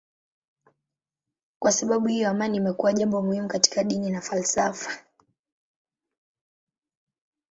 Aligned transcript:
Kwa 1.59 1.71
sababu 1.71 2.07
hiyo 2.07 2.29
amani 2.29 2.57
imekuwa 2.57 2.93
jambo 2.93 3.21
muhimu 3.21 3.47
katika 3.47 3.83
dini 3.83 4.09
na 4.09 4.21
falsafa. 4.21 5.05